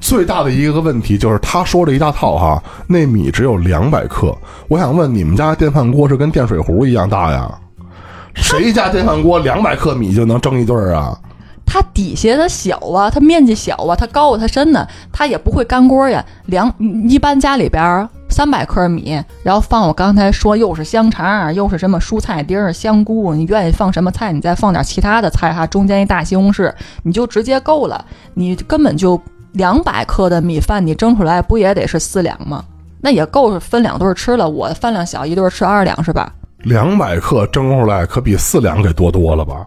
[0.00, 4.34] 最大的一个问题就是他说这一大套哈，那米只有两百克。
[4.68, 7.50] 我想问，你们家电饭锅是跟电水壶一样大呀？
[8.34, 11.14] 谁家电饭锅两百克米就能蒸一顿啊？
[11.66, 16.24] 它底下它小啊，它面积小啊，它高啊，它深呢，它也不会干锅呀。
[16.46, 16.72] 两
[17.06, 26.70] 一般家里边三百克米，然后放我刚才说又是香肠，又是什么蔬菜丁儿、香菇，你愿意放什么菜，你再放点其他的菜哈，中间一大西红柿，
[27.02, 28.04] 你就直接够了。
[28.34, 29.18] 你根本就
[29.52, 32.62] 两百克的米饭，你蒸出来不也得是四两吗？
[33.00, 34.46] 那也够分两顿吃了。
[34.46, 36.30] 我饭量小，一顿吃二两是吧？
[36.64, 39.64] 两百克蒸出来可比四两给多多了吧？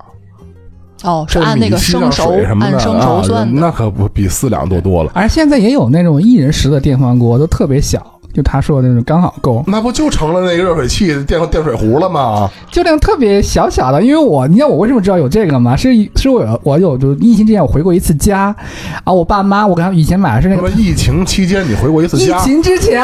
[1.04, 5.12] 哦，是按那个生熟按生熟算啊，那可不比四两多多了。
[5.16, 12.50] 而现在也有那种一人食的电饭锅，都特别小，就他说的那种刚好够，那不就成了那个热水器电电水壶了吗？
[12.72, 14.02] 就那种特别小小的。
[14.02, 15.76] 因为我，你知道我为什么知道有这个吗？
[15.76, 18.56] 是是我有我有就疫情之前我回过一次家，
[19.04, 22.40] 啊，我爸妈我给他们以前买的是那个疫情期间你回过一次家疫家？
[22.40, 23.02] 情之前，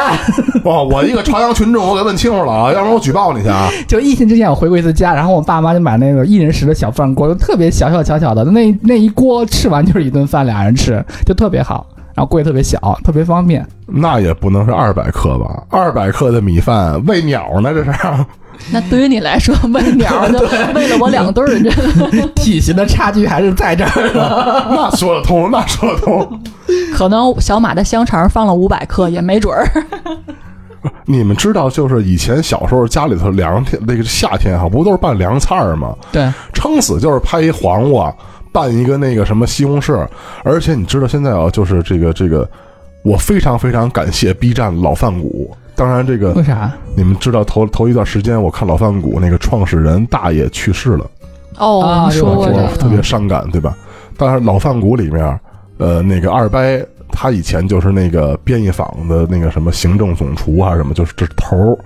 [0.64, 3.70] 哇，我一个朝阳群众，我给问清楚了啊，要不然我举报你去啊！
[3.88, 13.65] 就疫情之前我回过一次家，然后我爸妈就买那个一人食的小饭锅，就特别小小小小的，那那一锅吃完就是一顿饭，俩人吃就特别好，然后锅也特别小，特别方便。
[13.86, 15.63] 那也不能是二百克吧？
[15.69, 17.73] 二百克的米饭喂鸟呢？
[17.73, 17.91] 这是？
[18.71, 20.39] 那对于你来说，喂鸟的
[20.73, 24.65] 喂了我两顿儿，这 体型的差距还是在这儿的。
[24.69, 26.41] 那说得通，那说得通。
[26.93, 29.69] 可能小马的香肠放了五百克也没准儿。
[31.06, 35.93] 你们知道，就是以前小时候家里头凉天，那个夏天哈，不都是拌凉菜儿吗？
[36.12, 38.13] 对，撑死就是拍一黄瓜，
[38.56, 40.08] 拌一个那个什么西红柿。
[40.46, 42.50] 而且你知道现在啊，就是这个这个，
[43.04, 45.54] 我非常非常感谢 B 站老饭骨。
[45.76, 46.72] 当然，这个为啥？
[46.96, 51.06] 你们知道头头一段时间我看老饭骨那个创始人大爷去世了，
[51.58, 53.76] 哦，说过有，我特别伤感，对吧？
[54.15, 55.38] 当然，老饭骨里面，
[55.78, 56.62] 呃，那个二伯
[57.12, 61.78] 他以前就是那个编译坊的那个什么行政总厨还是什么，就是这是头儿。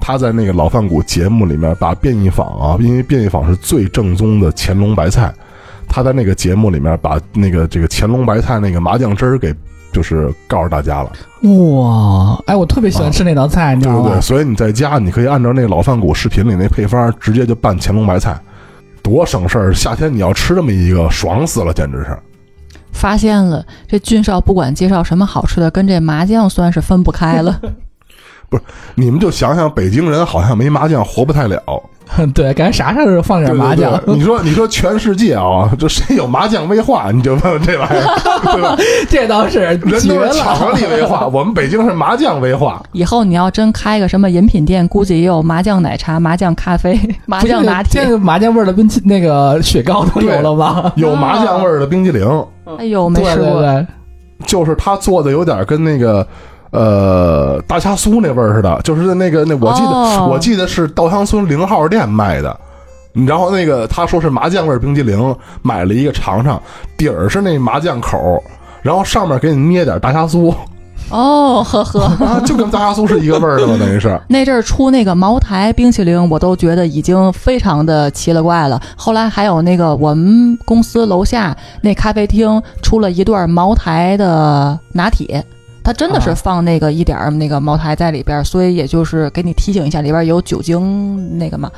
[0.00, 5.32] 他在那个老饭骨节目里面把变异坊啊，因为变异坊是最正宗的乾隆白菜，
[5.90, 9.52] 他在那个节目里面把那个这个乾隆白菜那个麻酱汁儿给
[9.92, 11.10] 就是告诉大家了，
[11.50, 14.20] 哇，哎，我特别喜欢吃那道菜，你知道吗对不对？？
[14.22, 18.40] 所以你在家你可以按照那个老饭骨视频里那配方，直接就拌乾隆白菜，
[19.02, 19.74] 多省事儿！
[19.74, 22.16] 夏天你要吃这么一个，爽死了，简直是。
[22.92, 27.60] 发现了，这俊少不管介绍什么好吃的，跟这麻酱算是分不开了。
[28.48, 28.62] 不是
[28.94, 31.60] 你们就想想，北京人好像没麻酱活不太了。
[32.34, 33.90] 对，感觉啥事儿都放点对麻酱。
[34.04, 37.10] 对对你说，你说全世界啊，这谁有麻酱威化？
[37.12, 38.76] 你就问问这玩意儿，对吧？
[39.08, 40.76] 这倒是人绝都是巧克。
[40.76, 42.82] 力威化，我们北京是麻酱威化。
[42.92, 48.02] 以后你要真开个什么饮品店，估计也有麻酱奶茶、麻酱咖啡、麻不是酱拿铁。
[48.02, 50.92] 现在麻酱味儿的冰淇那个雪糕都有了吧？
[50.96, 52.26] 有麻酱味儿的冰激凌，
[52.78, 53.60] 哎呦，没对吃过。
[53.60, 53.86] 对对，
[54.46, 56.26] 就是他做的有点跟那个
[56.70, 62.58] 呃大虾酥那味儿似的，就是那个那我记得、哦我记得是稻香村零号店卖的。
[63.26, 66.62] 然后那个他说是麻酱味冰激凌，买了一个尝尝，
[66.96, 68.40] 底儿是那麻酱口，
[68.82, 70.54] 然后上面给你捏点大虾酥
[71.10, 72.04] 哦，呵呵。
[72.24, 74.16] 啊，就跟大虾酥是一个味儿的嘛，等于是。
[74.28, 78.80] 那阵儿出那个茅台冰淇淋，我都觉得已经非常的奇了怪了。
[78.94, 85.44] 后来还有那个我们公司楼下那咖啡厅出了一段茅台的拿铁，
[85.90, 91.68] 它真的是啊放那个一点儿那个茅台在里边儿，所以也就是给你提醒一下，里边有酒精那个嘛。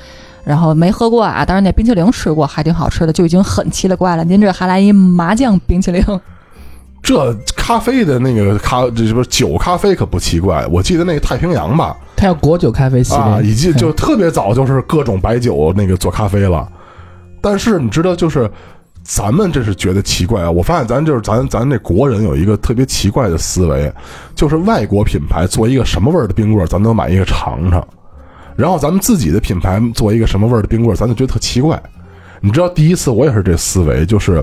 [0.45, 4.25] 然后没喝过啊，但是那冰淇淋吃过，还挺好吃的，就已经很奇了怪了。
[4.25, 6.05] 您这还来一麻酱冰淇淋，
[7.03, 10.67] 这咖啡的那个咖，这是不是酒咖啡可不奇怪？
[10.67, 16.69] 我记得那个太平洋吧，它有果酒咖啡系列，啊，以及就特别早就是各种白酒那个做咖啡了。
[17.41, 18.51] 但是你知道，就是
[19.03, 20.51] 咱们这是觉得奇怪啊。
[20.51, 23.93] 我发现咱就是咱咱这国人有一个特别奇怪的思维，
[24.35, 27.87] 就是外国品牌做一个什么味儿的冰棍儿，咱都买一个尝尝。
[28.55, 31.81] 然后咱们自己的品牌做一个什么味儿的冰棍儿，咱就觉得特奇怪。
[32.41, 34.43] 你知道，第一次我也是这思维，就是，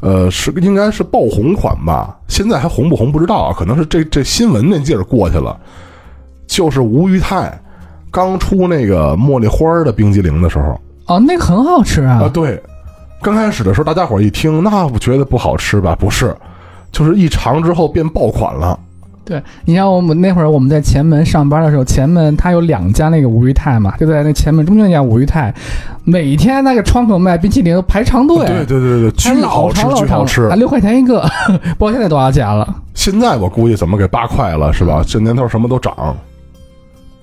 [0.00, 2.16] 呃，是应该是爆红款吧？
[2.28, 5.58] 现在还红不红不知道啊，可能是这这新闻那劲儿过去了。
[6.46, 7.56] 就是吴裕泰
[8.10, 12.28] 刚出那个茉莉花儿的冰激凌的时候哦，那个很好吃啊，啊。
[12.28, 12.60] 对，
[13.22, 15.94] 刚开始的时候大家伙儿一听，那不觉得不好吃吧？
[15.98, 16.34] 不是，
[16.90, 18.78] 就是一尝之后变爆款了。
[19.22, 25.54] 对，你像我们那会儿我们在前门上班的时候，前门它有两家那个吴裕泰嘛，就在那前门中间那家吴裕泰，
[26.02, 30.56] 每天那个窗口卖冰淇淋都排长队，对对对对，巨好吃巨好吃啊，。
[30.56, 31.20] 六块钱一个，
[31.78, 32.74] 不知道现在多少钱了。
[32.94, 35.04] 现在我估计怎么给八块了，是吧？
[35.06, 36.16] 这年头什么都涨。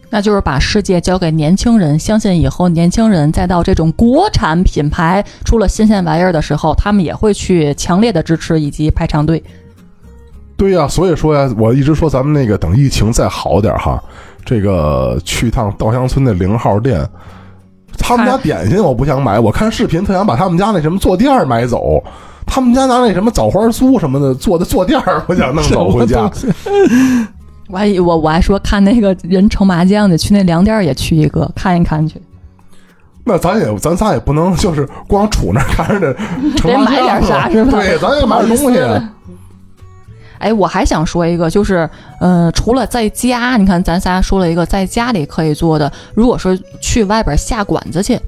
[0.10, 9.44] 那就是把世界交给年轻人，相信以后年轻人再到这种国产品牌出了新鲜玩意儿的时候，他们也会去强烈的支持以及排长队。
[10.56, 14.02] 对呀、所以说呀，我一直说咱们那个等疫情再好点儿哈，
[14.44, 17.08] 这个去趟稻香村的零号店，
[17.98, 22.04] 他们家点心我不想买，我看视频特想把他们家那什么坐垫儿买走，
[22.46, 26.28] 他们家拿那什么枣花酥什么的做的坐垫儿，我想弄走回家。
[27.70, 32.22] 我还以我我还说看那个人盛麻将的，去那粮店儿也去一个看一看去，
[33.26, 36.14] 那咱也咱仨也不能就是光杵那儿看着
[36.56, 37.72] 这得买点将啥是吧？
[37.72, 38.80] 对，咱也买点东西。
[40.40, 48.20] 哎，我还想说一个，就是，呃，除了在家，你看咱仨说了一个在家里可以做的，如果说去外边下馆子去，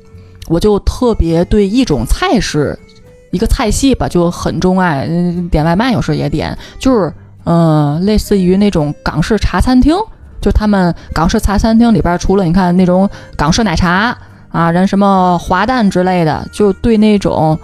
[0.48, 2.78] 我就特别对一种菜式
[3.30, 7.14] 一个菜系吧，就很钟爱，嗯点外卖有时候也点，就是
[7.46, 9.96] 嗯、类似于那种港式茶餐厅，
[10.42, 14.18] 就他们港式茶餐厅里边，除了你看那种港式奶茶
[14.50, 17.58] 啊，人什么滑蛋之类的，就对那种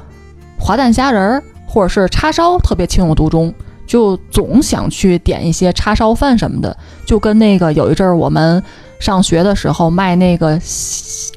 [0.58, 3.54] 滑蛋虾仁儿或者是叉烧特别情有独钟，
[3.86, 8.62] 就总想去点一些叉烧饭什么的，就跟那个有一阵儿我们
[9.00, 10.60] 上学的时候卖那个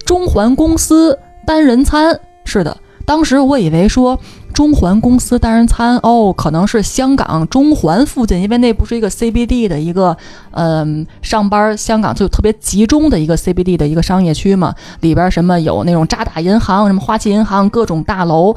[0.06, 2.76] 中环公司单人餐似的。
[3.04, 4.18] 当时我以为说
[4.58, 10.16] 中环公司单人餐哦，可能是香港中环附近，因为那不是一个 CBD 的一个
[10.50, 18.52] 嗯、上班香港就特别集中的一个 CBD 的一个商业区嘛，里边什么有那种渣打银行、什么花旗银行各种大楼。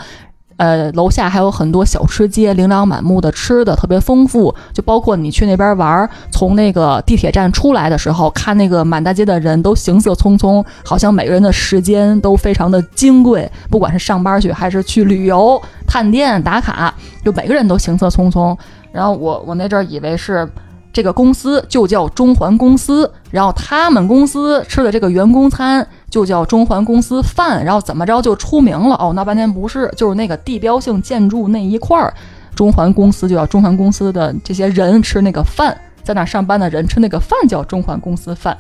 [0.62, 16.94] 呃，楼下还有很多小吃街，琳琅满目的吃的特别丰富，就包括你去那边玩儿，从那个地铁站出来的时候，看那个满大街的人都行色匆匆，好像每个人的时间都非常的金贵，不管是上班去还是去旅游、探店、打卡，
[17.26, 18.56] 就每个人都行色匆匆。
[18.92, 20.48] 然后我我那阵儿以为是
[20.94, 28.96] 这个公司就叫中环公司，然后他们公司吃的这个员工餐就叫中环公司饭，然后怎么着就出名了？
[29.00, 32.14] 哦，闹半天不是，就是那个地标性建筑那一块儿，
[32.54, 38.56] 中环公司就叫中环公司的这些人吃那个饭，在那上班的人吃那个饭叫中环公司饭。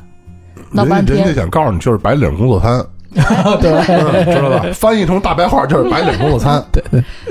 [0.71, 2.81] 闹半天，想告诉你就是白领工作餐，
[3.13, 4.65] 知道吧？
[4.73, 6.63] 翻译成大白话就是白领工作餐。
[6.71, 6.81] 对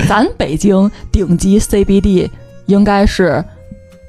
[0.07, 2.29] 咱北京顶级 CBD
[2.67, 3.43] 应该是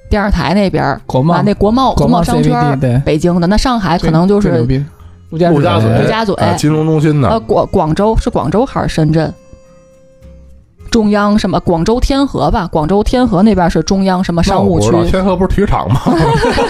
[0.09, 3.47] 电视台那边国贸啊，那国贸国贸贸商圈，对，北京的。
[3.47, 4.83] 那上海可能就是牛逼
[5.31, 9.33] 陆家陆家嘴，陆家嘴啊金融中心呃呢，广广州是广州还是深圳？
[10.91, 12.67] 中央什么广州天河吧？
[12.69, 16.01] 广州天河那边是中央什么商务区天河不是体育场吗？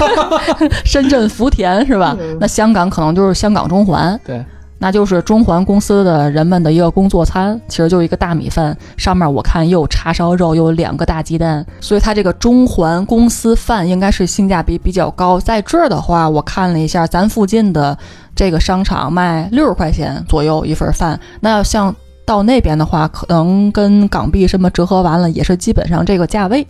[0.85, 2.15] 深圳福田是吧？
[2.39, 4.45] 那香港可能就是香港中环，对，
[4.83, 15.39] 那就是中环公司的人们的一个工作餐，其实就是一个大米饭，上面我看又有叉烧肉，又有两个大鸡蛋，所以它这个中环公司饭应该是性价比比较高。
[15.39, 17.95] 在这儿的话，我看了一下，咱附近的
[18.35, 26.65] 这个商场卖六十块钱左右一份饭，那要像到那边的话，可能跟港币什么折合完了，也是基本上这个价位。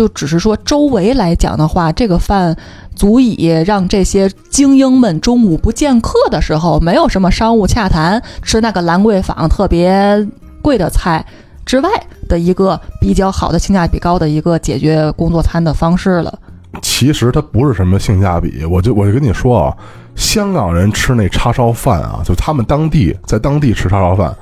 [0.00, 2.56] 就只是说周围来讲的话，这个饭
[2.96, 10.26] 足以让这些精英们中午不见客的时候，没有什么商务洽谈，吃那个兰桂坊特别
[10.62, 11.22] 贵的菜
[11.66, 11.90] 之外
[12.26, 16.38] 的一个比较好的性价比高的一个解决工作餐的方式了。
[16.80, 19.76] 其实它不是什么性价比，我就我就跟你说啊，
[20.16, 24.34] 香港人吃那叉烧饭啊，就他们当地在当地吃叉烧饭，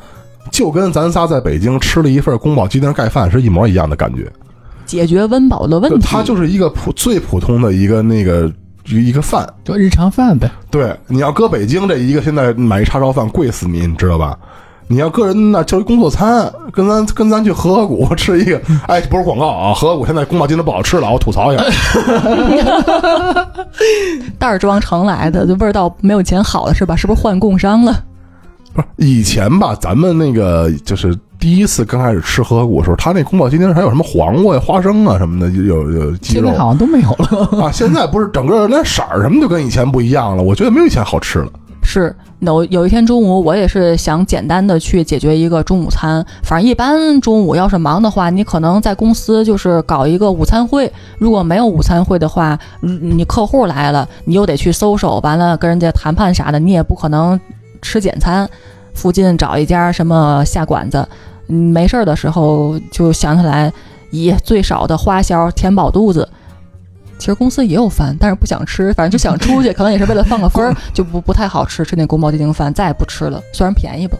[0.52, 4.30] 就跟咱仨在北京吃了一份宫保鸡丁盖饭是一模一样的感觉。
[4.88, 8.50] 解决温饱的问题，就它就是一个普最普通的一个那个
[8.86, 9.48] 一个饭。
[9.62, 10.50] 就日常饭呗。
[10.70, 14.36] 对，你要搁北京这一个现在买一叉烧饭贵死你，你知道吧？
[14.90, 21.64] 你要个人那就是工作餐，跟咱跟咱去和合谷吃一个， 哎，不是广告啊，和合谷现在宫保鸡丁不好吃了，我吐槽一下。
[24.38, 26.96] 袋儿装盛来的，就味道没有以前好了是吧？
[26.96, 28.02] 是不是换供商了？
[28.78, 37.64] 不是以前吧，咱们那个就是第一次刚开始吃和合谷的时候，他那宫保鸡丁还有什么黄瓜呀、花生啊什么的，有有鸡肉现在好像都没有了。
[37.64, 37.72] 啊。
[37.72, 41.50] 现在不是整个连色儿什么就跟以前不一样了，我觉得没有以前好吃了。
[41.82, 46.24] 是有有一天中午，我也是想简单的去解决一个中午餐。
[46.42, 50.92] 反正一般中午要是忙的话，你可能在公司就是搞一个午餐会。
[51.18, 57.40] 如果没有午餐会的话，嗯你客户来了，你又得去搜手，完了跟人家谈判啥的，你也不可能
[57.82, 58.48] 吃简餐。
[58.94, 61.06] 附近找一家什么下馆子，
[61.46, 63.72] 嗯，没事儿的时候就想起来，
[64.10, 66.28] 以最少的花销填饱肚子。
[67.16, 74.16] 其实公司也有饭，但是不想吃，反正就想出去，可能也是为了放个分儿， 就不不太好吃，吃那宫保鸡丁饭再也不吃了，虽然便宜吧，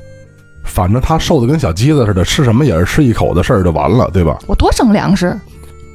[0.65, 4.39] 反正他瘦的跟小鸡子似的，吃什么也是吃一口的事儿就完了，对吧？
[4.47, 5.37] 我多省粮食。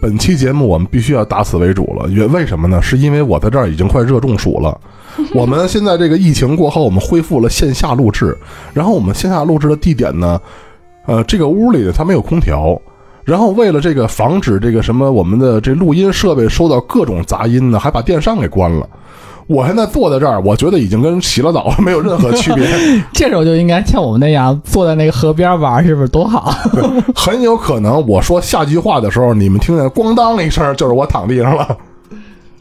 [0.01, 2.81] 本期节目我们必须要打死为主了，为为什么呢？
[2.81, 4.77] 是因为我在这儿已经快热中暑了。
[5.33, 8.37] 我们现在这个疫情过后，我们恢复了线下录制，
[8.73, 10.39] 然后我们线下录制的地点呢，
[11.05, 12.79] 呃，这个屋里它没有空调，
[13.23, 18.87] 然后为了这个防止这个什么我们的这录音设备收到各种杂音呢，还把电扇给关了。
[19.45, 22.65] 我现在坐在这儿，我觉得已经跟洗了澡没有任何区别。
[23.11, 26.53] 这时候就应该像我们那样坐在那个河边玩，是不是多好？
[27.13, 31.77] 很有可能我说下句话的时候，你们听见咣当一声，就是我躺地上了。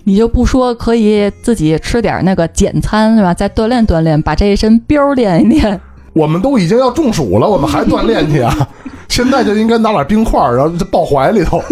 [0.05, 3.32] 你就不说可以自己吃点那个简餐是吧？
[3.32, 5.80] 再锻炼锻炼，把这一身膘练一练。
[6.12, 8.68] 我们都已经要中暑了，我们还锻炼去啊？
[9.09, 11.62] 现在就应该拿点冰块儿，然后就抱怀里头。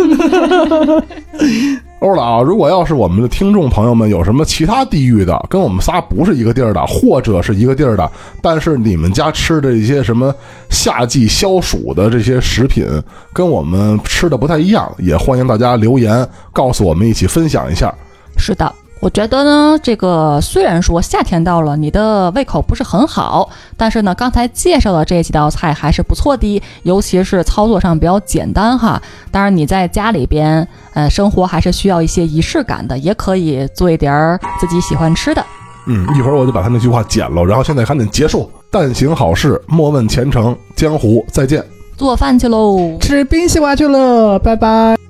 [2.00, 8.10] 欧了啊，如果要是我们的听众朋友们有什么其他地域的，跟我们仨不是一个地儿的，或者是一个地儿的，
[8.40, 10.34] 但是你们家吃的一些什么
[10.70, 12.86] 夏季消暑的这些食品，
[13.34, 17.94] 跟我们吃的不太一样，也欢迎大家留言告诉我们，一起分享一下。
[18.40, 29.00] 是的，我觉得呢，这个虽然说夏天到了，你的胃口不是很好，但是呢，刚才介绍的这几道菜还是不错的，尤其是操作上比较简单哈。
[29.30, 35.44] 当然你在家里边，呃，生活还是需要一些仪式感的，也可以做一点儿自己喜欢吃的。
[35.86, 38.50] 嗯，一会儿我就把他那句话剪了，然后现在赶紧结束。
[38.70, 40.56] 但行好事，莫问前程。
[40.74, 41.64] 江湖再见。
[41.96, 42.96] 做饭去喽。
[43.00, 45.09] 吃冰西瓜去了，拜拜。